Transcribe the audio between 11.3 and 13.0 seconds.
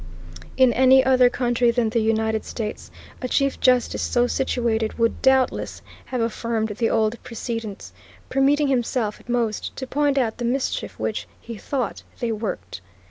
he thought, they worked.